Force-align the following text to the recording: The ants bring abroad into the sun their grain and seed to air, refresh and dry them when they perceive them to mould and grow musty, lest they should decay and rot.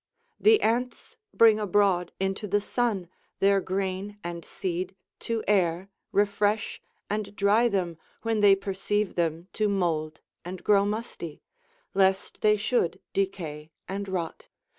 The 0.39 0.59
ants 0.63 1.15
bring 1.31 1.59
abroad 1.59 2.11
into 2.19 2.47
the 2.47 2.59
sun 2.59 3.07
their 3.37 3.61
grain 3.61 4.17
and 4.23 4.43
seed 4.43 4.95
to 5.19 5.43
air, 5.47 5.89
refresh 6.11 6.81
and 7.07 7.35
dry 7.35 7.67
them 7.67 7.99
when 8.23 8.39
they 8.41 8.55
perceive 8.55 9.13
them 9.13 9.47
to 9.53 9.69
mould 9.69 10.21
and 10.43 10.63
grow 10.63 10.85
musty, 10.87 11.43
lest 11.93 12.41
they 12.41 12.57
should 12.57 12.99
decay 13.13 13.69
and 13.87 14.09
rot. 14.09 14.47